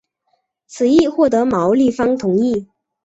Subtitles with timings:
[0.65, 2.65] 此议获得毛利方同意。